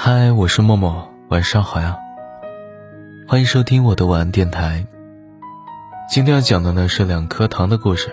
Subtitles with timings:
[0.00, 1.98] 嗨，我是默默，晚上好呀。
[3.26, 4.86] 欢迎收听我的晚安电台。
[6.08, 8.08] 今天要讲的呢是两颗糖的故事。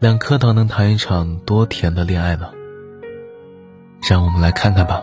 [0.00, 2.50] 两颗糖能谈一场多甜的恋爱呢？
[4.10, 5.00] 让我们来看看吧。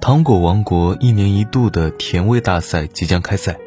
[0.00, 3.58] 糖果王国一年一度的甜味大赛即将开赛。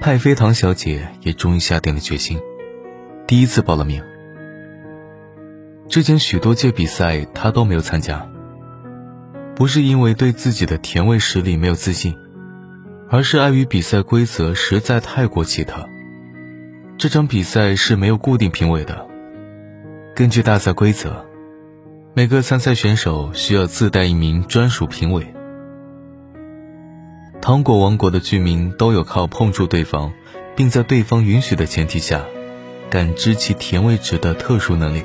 [0.00, 2.40] 太妃糖小姐也终于下定了决心，
[3.26, 4.02] 第一次报了名。
[5.90, 8.26] 之前许多届比赛她都没有参加，
[9.54, 12.16] 不是因为对自己的甜味实力没有自信，
[13.10, 15.86] 而是碍于比赛规则实在太过奇特。
[16.96, 19.06] 这场比赛是没有固定评委的，
[20.16, 21.26] 根据大赛规则，
[22.14, 25.26] 每个参赛选手需要自带一名专属评委。
[27.40, 30.12] 糖果王国的居民都有靠碰触对方，
[30.54, 32.22] 并在对方允许的前提下，
[32.90, 35.02] 感知其甜味值的特殊能力。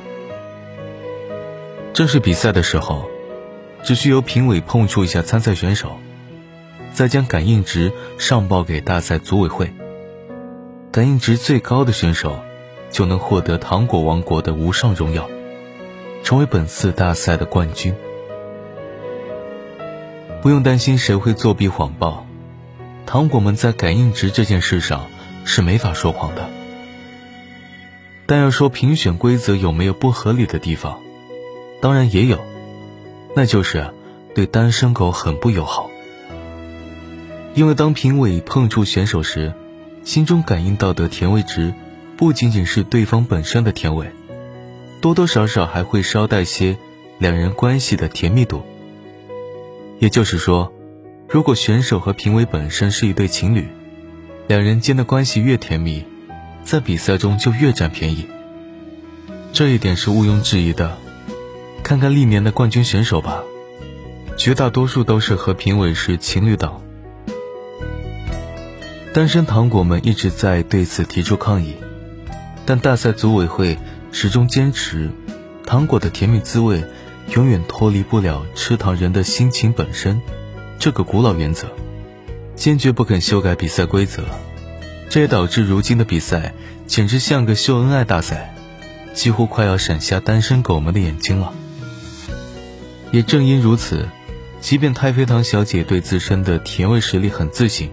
[1.93, 3.09] 正式比赛的时候，
[3.83, 5.93] 只需由评委碰触一下参赛选手，
[6.91, 9.73] 再将感应值上报给大赛组委会。
[10.91, 12.38] 感应值最高的选手，
[12.91, 15.29] 就能获得糖果王国的无上荣耀，
[16.21, 17.95] 成为本次大赛的冠军。
[20.45, 22.23] 不用担心谁会作弊谎报。
[23.07, 25.07] 糖果们在感应值这件事上
[25.43, 26.47] 是没法说谎的，
[28.27, 30.99] 但要说评选规则有没有不合理的地方，
[31.81, 32.45] 当然也有，
[33.35, 33.91] 那就是
[34.35, 35.89] 对单身狗很不友好。
[37.55, 39.51] 因为当评委碰触选手时，
[40.03, 41.73] 心中感应到的甜味值，
[42.17, 44.11] 不仅仅是对方本身的甜味，
[45.01, 46.77] 多多少少还会捎带些
[47.17, 48.63] 两人关系的甜蜜度。
[49.99, 50.71] 也就是说。
[51.27, 53.67] 如果选手和评委本身是一对情侣，
[54.47, 56.05] 两人间的关系越甜蜜，
[56.63, 58.27] 在比赛中就越占便宜。
[59.51, 60.97] 这一点是毋庸置疑的。
[61.81, 63.44] 看看历年的冠军选手吧，
[64.38, 66.79] 绝大多数都是和评委是情侣档。
[69.12, 71.73] 单身糖果们一直在对此提出抗议，
[72.66, 73.77] 但大赛组委会
[74.12, 75.09] 始终坚持，
[75.66, 76.83] 糖果的甜蜜滋味
[77.34, 80.22] 永远脱离不了吃糖人的心情本身。
[80.78, 81.68] 这个古老原则，
[82.56, 84.24] 坚决不肯修改比赛规则，
[85.09, 86.53] 这也导致如今的比赛
[86.86, 88.53] 简直像个秀恩爱大赛，
[89.13, 91.53] 几乎快要闪瞎单身狗们的眼睛了。
[93.12, 94.07] 也正因如此，
[94.59, 97.90] 即便太妃糖小姐对自身的甜味实力很自信，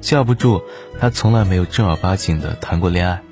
[0.00, 0.62] 架不住
[1.00, 3.22] 她从来没有正儿八经的谈过恋爱，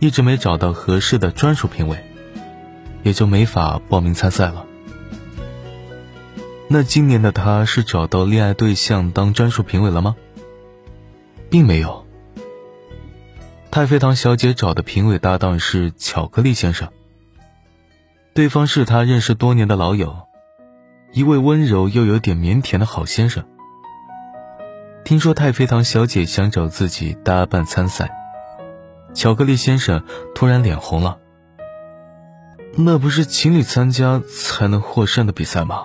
[0.00, 1.98] 一直没找到合适的专属评委，
[3.04, 4.66] 也就没法报名参赛了。
[6.66, 10.16] 那今年的他是找到恋爱对象当专属评委了吗？
[11.48, 12.04] 并没有。
[13.70, 16.88] 太妃糖小姐找的评委搭档是巧克力先生。
[18.32, 20.16] 对方是他认识多年的老友，
[21.12, 23.44] 一位温柔又有点腼腆的好先生。
[25.04, 28.10] 听说太妃糖小姐想找自己搭伴参赛，
[29.12, 30.02] 巧克力先生
[30.34, 31.18] 突然脸红了。
[32.76, 35.82] 那不是情侣参加才能获胜的比赛吗？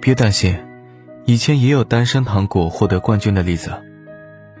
[0.00, 0.58] 别担心，
[1.26, 3.70] 以前也有单身糖果获得冠军的例子。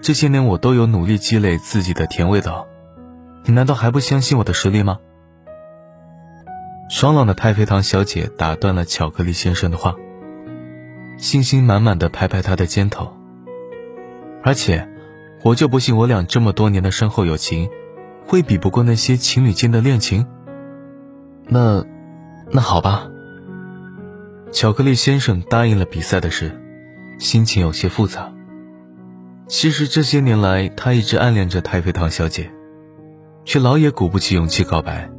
[0.00, 2.66] 这些年我都有努力积累自己的甜味道，
[3.44, 4.98] 你难道还不相信我的实力吗？
[6.88, 9.96] 爽朗的太妃糖小姐打断了巧克力先生的话，
[11.18, 13.12] 信心满满的拍拍他的肩头。
[14.44, 14.88] 而且，
[15.42, 17.68] 我就不信我俩这么多年的深厚友情，
[18.24, 20.24] 会比不过那些情侣间的恋情。
[21.52, 21.84] 那，
[22.50, 23.10] 那好吧。
[24.52, 26.58] 巧克力先生答应了比赛的事，
[27.18, 28.32] 心情有些复杂。
[29.48, 32.50] 其实这些年来，他一直暗恋着太妃糖小姐，
[33.44, 35.10] 却老也鼓不起勇气告白。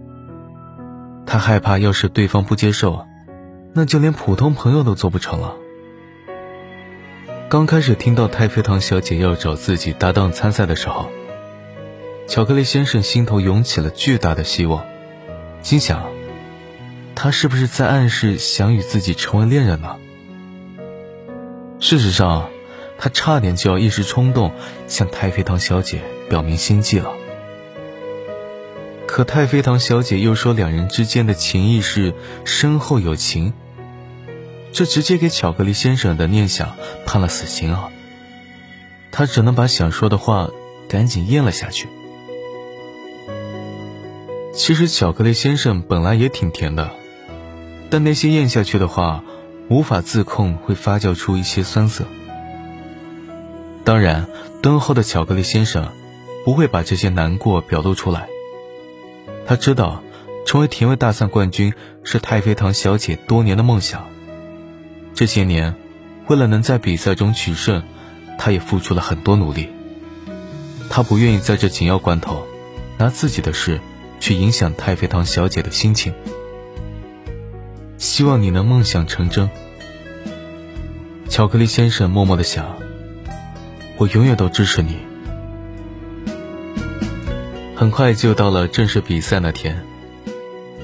[1.27, 3.05] 他害怕，要是对方不接受，
[3.75, 5.53] 那就连普通朋友都做不成了。
[7.47, 11.11] 刚开始听到太妃糖小姐要找自己搭档参赛的时候，
[12.28, 14.84] 巧克力先生心头涌起了巨大的希望，
[15.61, 16.12] 心想。
[17.15, 19.97] 他是不是在暗示想与自己成为恋人呢？
[21.79, 22.49] 事实上，
[22.97, 24.51] 他差点就要一时冲动
[24.87, 27.11] 向太妃糖小姐表明心迹了。
[29.05, 32.13] 可太妃糖小姐又说两人之间的情谊是
[32.45, 33.53] 深厚友情，
[34.71, 36.75] 这直接给巧克力先生的念想
[37.05, 37.89] 判了死刑啊！
[39.11, 40.49] 他只能把想说的话
[40.89, 41.87] 赶紧咽了下去。
[44.53, 46.89] 其实巧克力先生本来也挺甜的。
[47.93, 49.23] 但那些咽下去的话，
[49.69, 52.05] 无法自控，会发酵出一些酸涩。
[53.84, 54.25] 当然，
[54.63, 55.91] 敦厚的巧克力先生
[56.43, 58.28] 不会把这些难过表露出来。
[59.45, 60.01] 他知道，
[60.43, 61.72] 成为甜味大赛冠军
[62.03, 64.07] 是太妃糖小姐多年的梦想。
[65.13, 65.75] 这些年，
[66.25, 67.84] 为了能在比赛中取胜，
[68.39, 69.69] 他也付出了很多努力。
[70.89, 72.43] 他不愿意在这紧要关头，
[72.97, 73.79] 拿自己的事
[74.19, 76.11] 去影响太妃糖小姐的心情。
[78.03, 79.50] 希望你能梦想成真。
[81.29, 82.78] 巧克力先生默默的想
[83.96, 84.97] ：“我永远都支持你。”
[87.78, 89.85] 很快就到了正式比赛那天，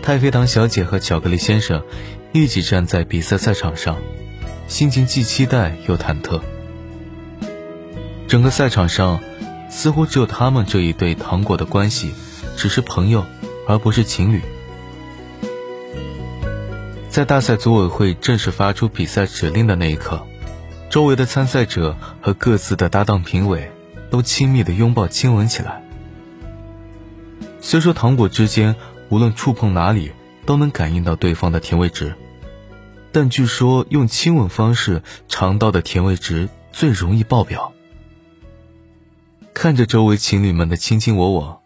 [0.01, 1.83] 太妃糖小姐和巧克力先生
[2.31, 3.98] 一起站在比赛赛场上，
[4.69, 6.39] 心情既期待又忐忑。
[8.30, 9.19] 整个赛场上，
[9.69, 12.13] 似乎只有他们这一对糖果的关系
[12.56, 13.25] 只是朋友，
[13.68, 14.42] 而不是情侣。
[17.09, 20.25] 在大赛组委会正式发出比赛指令的那一刻。
[20.89, 23.71] 周围的参赛者和各自的搭档评委
[24.09, 25.83] 都亲密的拥抱亲吻起来。
[27.61, 28.75] 虽说糖果之间
[29.09, 30.11] 无论触碰哪里
[30.45, 32.15] 都能感应到对方的甜味值，
[33.12, 37.73] 但据说用亲吻方式尝到的甜味值最容易爆表。
[39.53, 41.62] 看着周围情侣们的卿卿我我，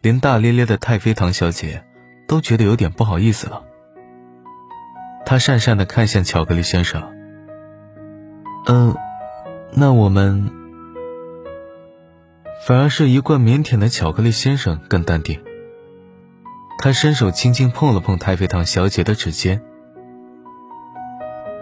[0.00, 1.84] 连大咧咧的太妃糖小姐
[2.26, 3.62] 都觉得有点不好意思了。
[5.26, 7.02] 她讪讪的看向巧克力先生。
[8.66, 8.94] 嗯，
[9.72, 10.50] 那我们
[12.66, 15.42] 反而是一贯腼腆的巧克力先生更淡定。
[16.78, 19.62] 他伸手轻轻碰了碰太妃糖小姐的指尖，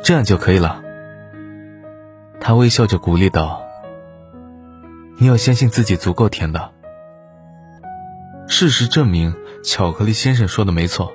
[0.03, 0.83] 这样就可以了。
[2.41, 3.63] 他微笑着鼓励道
[5.19, 6.73] ：“你要相信自己足够甜的。”
[8.49, 11.13] 事实证明，巧克力先生说的没错，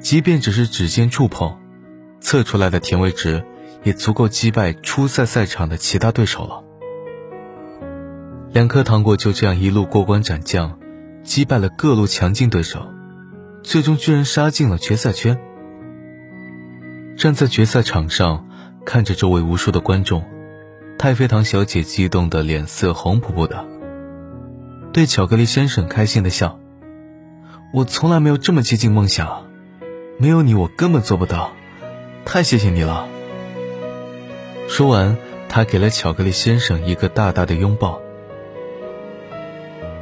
[0.00, 1.56] 即便只是指尖触碰，
[2.20, 3.44] 测出来的甜味值。
[3.82, 6.62] 也足够击败初赛赛场的其他对手了。
[8.52, 10.78] 两颗糖果就这样一路过关斩将，
[11.24, 12.86] 击败了各路强劲对手，
[13.62, 15.40] 最终居然杀进了决赛圈。
[17.16, 18.46] 站在决赛场上，
[18.84, 20.22] 看着周围无数的观众，
[20.98, 23.64] 太妃糖小姐激动的脸色红扑扑的，
[24.92, 26.58] 对巧克力先生开心的笑
[27.72, 29.46] ：“我从来没有这么接近梦想，
[30.20, 31.52] 没有你我根本做不到，
[32.26, 33.08] 太谢谢你了。”
[34.68, 35.16] 说完，
[35.48, 38.02] 他给了巧克力先生一个大大的拥抱。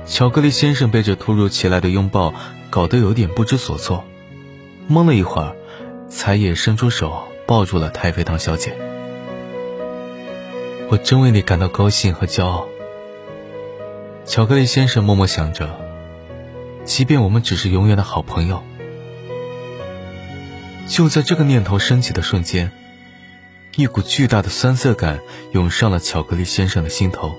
[0.07, 2.35] 巧克力先生被这突如其来的拥抱
[2.69, 4.03] 搞得有点不知所措，
[4.91, 5.55] 懵了一会儿，
[6.09, 8.77] 才也伸出手抱住了太妃糖小姐。
[10.91, 12.67] 我真为你感到高兴和骄傲。
[14.25, 15.79] 巧克力先生默默想着，
[16.85, 18.65] 即便我们只是永远的好朋友。
[20.89, 22.73] 就在这个念头升起的瞬间。
[23.77, 25.21] 一股巨大的酸涩感
[25.53, 27.37] 涌上了巧克力先生的心头，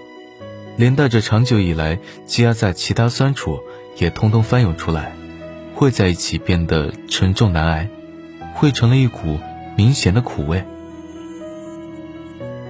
[0.77, 3.61] 连带着长久以来积压在其他酸楚
[3.97, 5.13] 也通通翻涌出来，
[5.75, 7.89] 汇在一起变得沉重难挨，
[8.53, 9.39] 汇成了一股
[9.75, 10.63] 明显的苦味。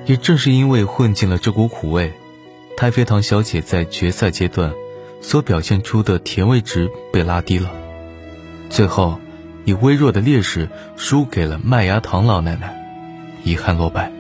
[0.05, 2.13] 也正是因为混进了这股苦味，
[2.75, 4.73] 太妃糖小姐在决赛阶段
[5.21, 7.71] 所表现出的甜味值被拉低了，
[8.71, 9.19] 最后
[9.69, 10.67] 以微弱的劣势
[10.97, 12.75] 输给了麦芽糖老奶奶。
[13.43, 14.11] 遗憾落败，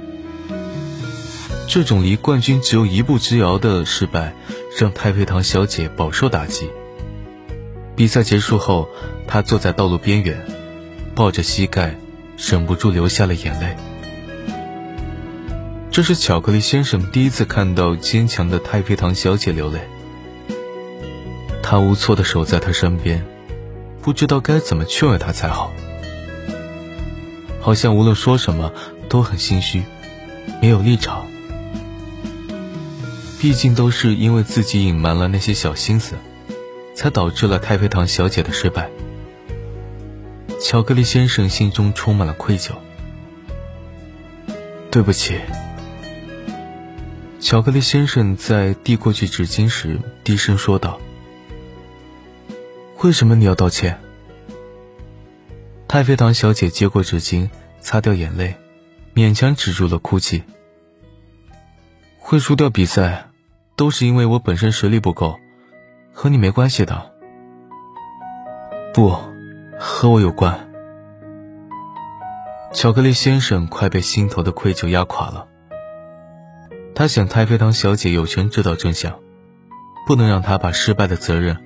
[1.67, 4.33] 这种离冠军只有一步之遥的失败，
[4.79, 6.69] 让太妃糖小姐饱受打击。
[7.95, 8.87] 比赛结束后，
[9.27, 10.45] 她坐在道路边缘，
[11.15, 11.97] 抱着膝盖，
[12.37, 13.75] 忍不住流下了眼泪。
[15.91, 19.79] 这是巧克力先生第一次看到坚强的太妃糖小姐流泪，
[21.61, 23.25] 他无措地守在她身边，
[24.01, 25.71] 不知道该怎么劝慰她才好，
[27.59, 28.71] 好像无论说什么。
[29.09, 29.81] 都很心虚，
[30.61, 31.25] 没有立场。
[33.39, 36.13] 毕竟都是因为自己隐瞒了那些小心思，
[36.93, 38.87] 才导致了太妃糖小姐的失败。
[40.61, 42.73] 巧克力先生心中充满了愧疚。
[44.91, 45.39] 对不起。
[47.39, 50.99] 巧克力先生在递过去纸巾时低声说道
[53.03, 53.99] ：“为什么你要道歉？”
[55.87, 58.55] 太妃糖小姐接过纸巾，擦掉眼泪。
[59.15, 60.43] 勉强止住了哭泣。
[62.17, 63.29] 会输掉比赛，
[63.75, 65.37] 都是因为我本身实力不够，
[66.13, 67.11] 和你没关系的。
[68.93, 69.17] 不，
[69.77, 70.69] 和我有关。
[72.71, 75.47] 巧克力先生快被心头的愧疚压垮了。
[76.95, 79.19] 他想，太妃糖小姐有权知道真相，
[80.05, 81.57] 不能让她把失败的责任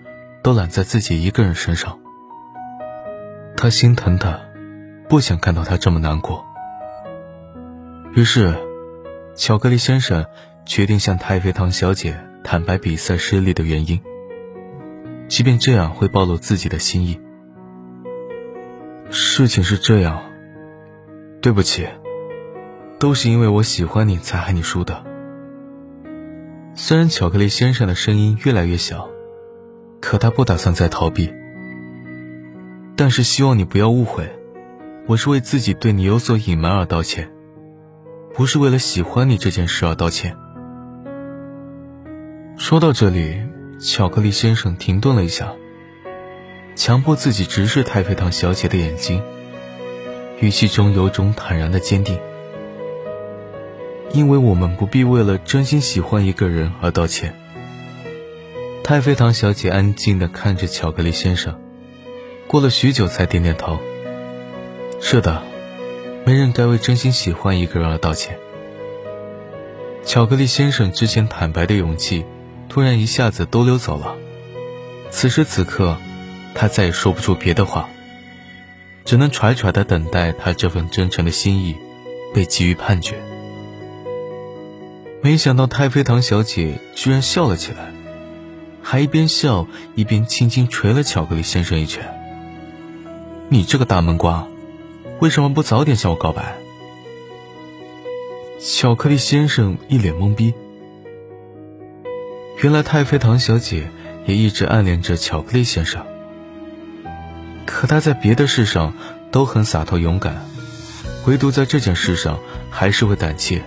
[0.43, 1.97] 都揽在自己一个人身上。
[3.55, 4.39] 他心疼她，
[5.07, 6.45] 不想看到她这么难过。
[8.13, 8.53] 于是，
[9.35, 10.25] 巧克力先生
[10.65, 14.01] 决定向太妃糖小姐坦白比赛失利的原因，
[15.29, 17.19] 即便这样会暴露自己的心意。
[19.09, 20.21] 事情是这样，
[21.41, 21.87] 对不起，
[22.99, 25.05] 都是因为我喜欢你才害你输的。
[26.75, 29.07] 虽然巧克力先生的声音越来越小，
[30.03, 31.33] 可他不打算再逃避。
[32.97, 34.29] 但是希望你不要误会，
[35.07, 37.31] 我是为自己对你有所隐瞒而道歉，
[38.33, 40.35] 不是为了喜欢你这件事而道歉。
[42.57, 43.41] 说到这里，
[43.79, 45.53] 巧克力先生停顿了一下。
[46.75, 49.23] 强迫自己直视太妃糖小姐的眼睛，
[50.41, 52.19] 语气中有种坦然的坚定。
[54.11, 57.33] 因为我们不必为了真心喜欢一个人而道歉。
[58.83, 61.57] 太妃糖小姐安静地看着巧克力先生，
[62.47, 63.79] 过了许久才点点头。
[64.99, 65.41] 是的，
[66.25, 68.37] 没人该为真心喜欢一个人而道歉。
[70.03, 72.25] 巧克力先生之前坦白的勇气，
[72.67, 74.15] 突然一下子都溜走了。
[75.09, 75.97] 此时此刻。
[76.55, 77.89] 他再也说不出别的话，
[79.05, 81.75] 只能揣揣的等待他这份真诚的心意
[82.31, 83.15] 被给予判决。
[85.23, 87.91] 没想到太妃糖小姐居然笑了起来，
[88.83, 92.03] 还一边笑一边轻轻捶了巧克力先生一拳。
[93.49, 94.47] 你这个大闷瓜，
[95.19, 96.57] 为什么不早点向我告白？
[98.59, 100.53] 巧克力先生一脸懵逼。
[102.61, 103.89] 原来太妃糖小姐
[104.25, 106.05] 也一直暗恋着巧克力先生。
[107.65, 108.93] 可他在别的事上
[109.31, 110.45] 都很洒脱勇敢，
[111.25, 113.61] 唯独在这件事上还是会胆怯。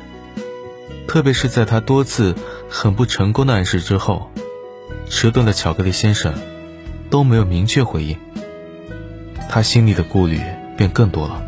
[1.07, 2.35] 特别是在他多次
[2.69, 4.31] 很不成功的暗示之后，
[5.09, 6.35] 迟钝的巧克力先生
[7.11, 8.17] 都没有明确回应，
[9.49, 10.41] 他心里的顾虑
[10.77, 11.43] 便更多了。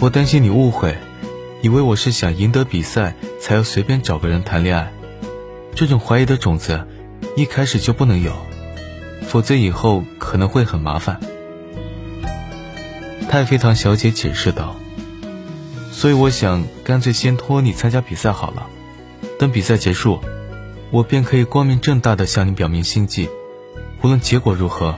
[0.00, 0.96] 我担心你误会，
[1.62, 4.92] 以为我是想赢得比赛才要随便找个人谈恋爱，
[5.74, 6.86] 这种怀疑的种子
[7.36, 8.32] 一开始就不能有。
[9.28, 11.20] 否则以后可能会很麻烦。”
[13.30, 14.76] 太妃糖小姐解释道
[15.90, 18.66] ，“所以我想干脆先托你参加比赛好了，
[19.38, 20.18] 等比赛结束，
[20.92, 23.28] 我便可以光明正大的向你表明心迹，
[24.02, 24.96] 无论结果如何，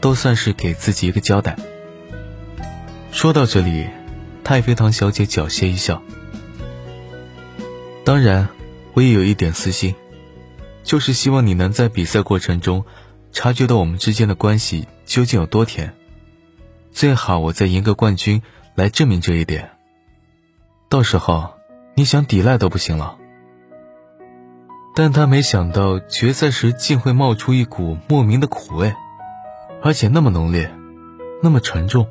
[0.00, 1.56] 都算是给自己一个交代。”
[3.12, 3.86] 说到这里，
[4.42, 6.02] 太妃糖小姐狡黠一笑
[8.04, 8.48] ，“当然，
[8.94, 9.94] 我也有一点私心，
[10.82, 12.84] 就是希望你能在比赛过程中。”
[13.30, 15.94] 察觉到我们之间的关系究竟有多甜，
[16.92, 18.40] 最好我再赢个冠军
[18.74, 19.70] 来证明这一点。
[20.88, 21.52] 到时候
[21.94, 23.17] 你想抵赖都不行了。
[25.00, 28.92] 但他没想到决赛时竟会冒出一股莫名的苦味，
[29.80, 30.74] 而且那么浓烈，
[31.40, 32.08] 那么沉重。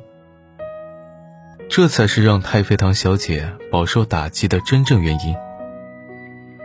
[1.68, 5.36] 这才是让太妃糖小姐饱受打击的真正原因。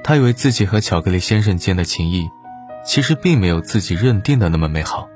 [0.02, 2.30] 她以为自己和巧克力先生间的情谊。
[2.86, 5.10] 其实并没有自己认定的那么美好，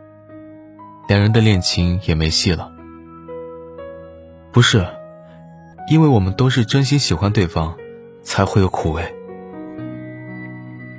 [1.08, 2.70] 两人的恋情也没戏了。
[4.52, 4.86] 不是，
[5.90, 7.78] 因为我们都是真心喜欢对方，
[8.24, 9.14] 才会有苦味。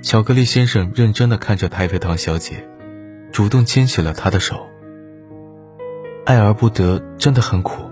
[0.00, 2.68] 巧克力先生认真的看着太妃糖小姐，
[3.32, 4.66] 主动牵起了她的手。
[6.24, 7.90] 爱而不得真的很苦。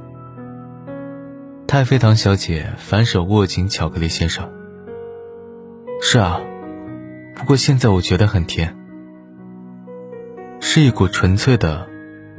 [1.67, 4.51] 太妃糖小姐反手握紧巧克力先生。
[6.01, 6.41] 是啊。
[7.35, 8.75] 不过现在我觉得很甜，
[10.59, 11.87] 是一股纯粹的，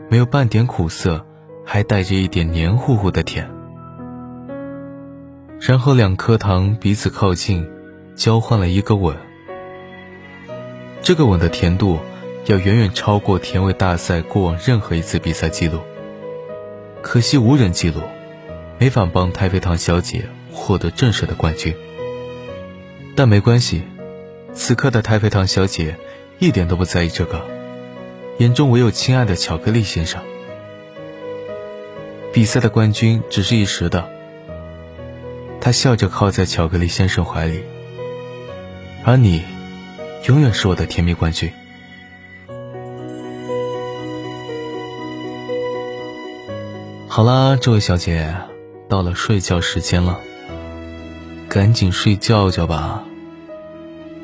[0.09, 1.23] 没有半点苦涩，
[1.63, 3.47] 还带着一点黏糊糊的甜。
[5.59, 7.69] 然后两颗糖彼此靠近，
[8.15, 9.15] 交换了一个吻。
[11.07, 12.01] 这个吻的甜度，
[12.47, 15.79] 要远远超过甜味大赛过往任何一次比赛记录。
[17.01, 18.01] 可惜无人记录，
[18.77, 21.73] 没法帮太妃糖小姐获得正式的冠军。
[23.15, 23.83] 但没关系。
[24.53, 25.95] 此刻的太妃糖小姐
[26.39, 27.41] 一点都不在意这个，
[28.39, 30.21] 眼中唯有亲爱的巧克力先生。
[32.33, 34.09] 比赛的冠军只是一时的，
[35.61, 37.63] 她笑着靠在巧克力先生怀里，
[39.05, 39.41] 而你，
[40.25, 41.51] 永远是我的甜蜜冠军。
[47.07, 48.35] 好啦，这位小姐，
[48.89, 50.19] 到了睡觉时间了，
[51.49, 53.03] 赶紧睡觉觉吧。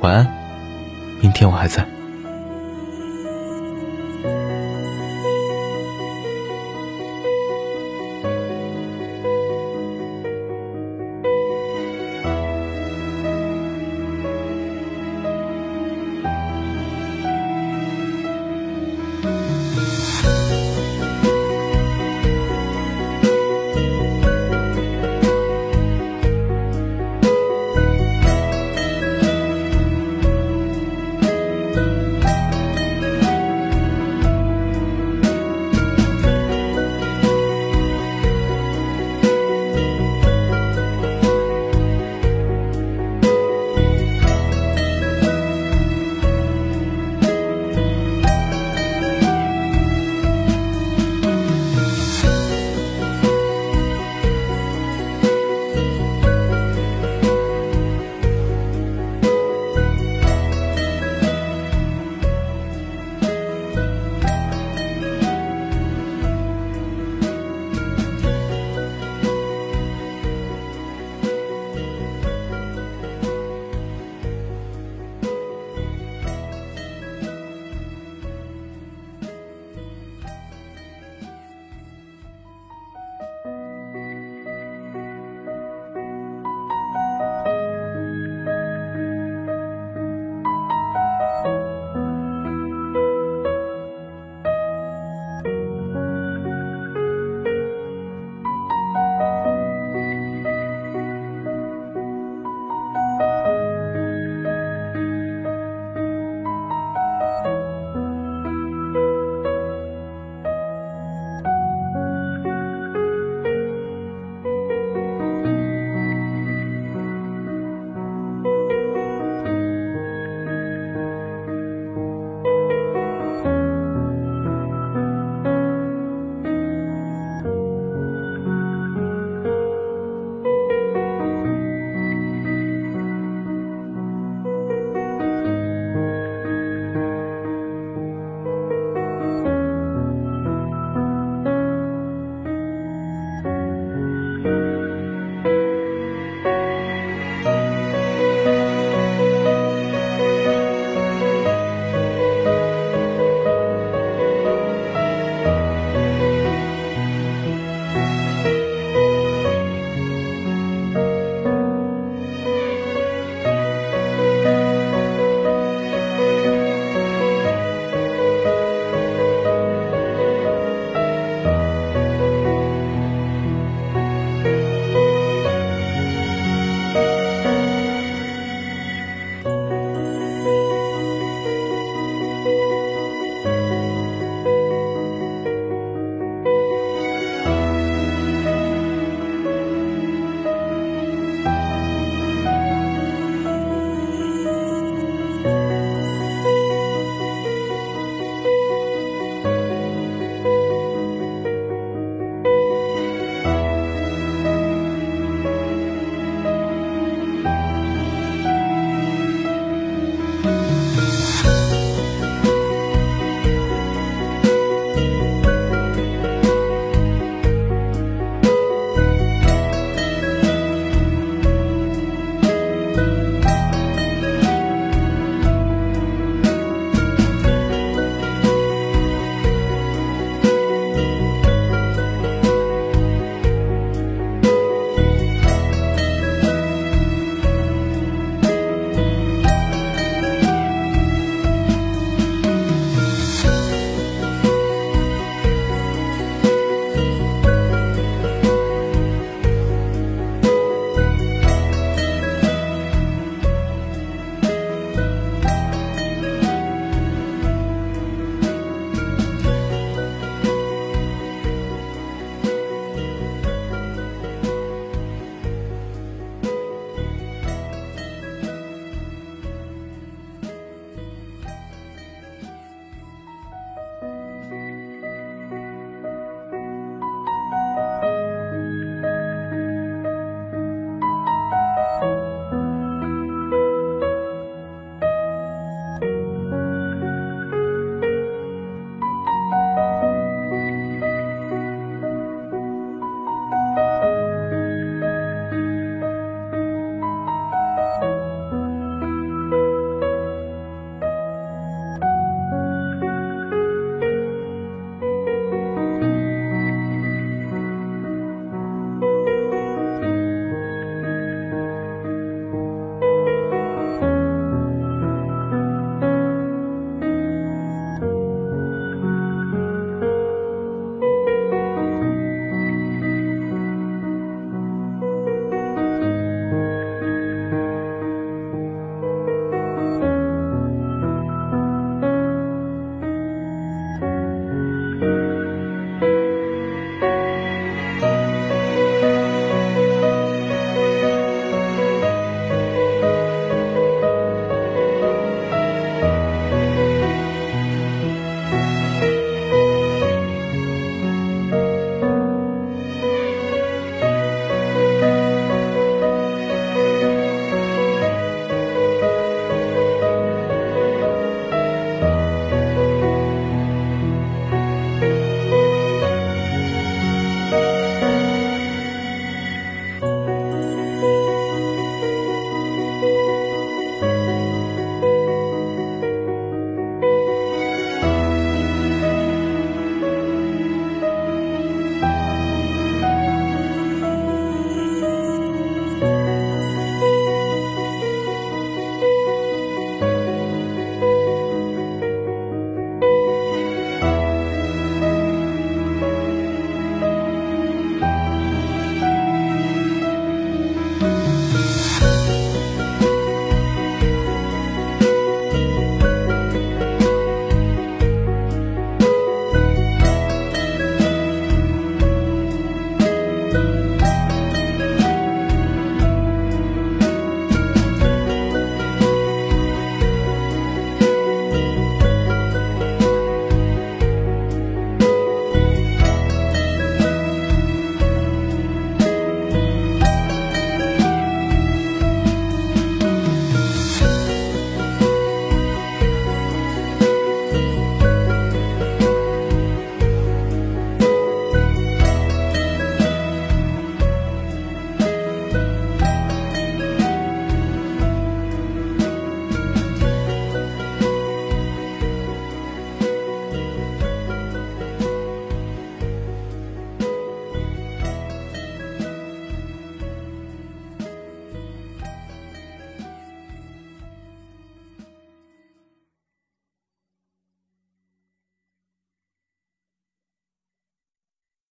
[0.01, 0.27] 晚安，
[1.21, 1.92] 明天我还在。